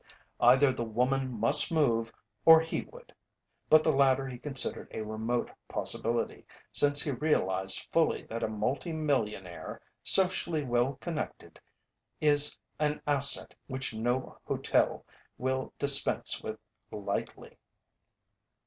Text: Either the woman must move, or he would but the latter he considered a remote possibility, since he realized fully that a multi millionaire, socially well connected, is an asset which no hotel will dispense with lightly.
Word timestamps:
Either 0.39 0.73
the 0.73 0.83
woman 0.83 1.31
must 1.31 1.71
move, 1.71 2.11
or 2.43 2.59
he 2.59 2.81
would 2.91 3.13
but 3.69 3.83
the 3.83 3.91
latter 3.91 4.27
he 4.27 4.39
considered 4.39 4.87
a 4.95 5.03
remote 5.03 5.51
possibility, 5.67 6.43
since 6.71 7.03
he 7.03 7.11
realized 7.11 7.87
fully 7.91 8.23
that 8.23 8.41
a 8.41 8.47
multi 8.47 8.91
millionaire, 8.91 9.79
socially 10.01 10.63
well 10.63 10.95
connected, 11.01 11.59
is 12.19 12.57
an 12.79 12.99
asset 13.05 13.53
which 13.67 13.93
no 13.93 14.39
hotel 14.47 15.05
will 15.37 15.71
dispense 15.77 16.41
with 16.41 16.57
lightly. 16.91 17.59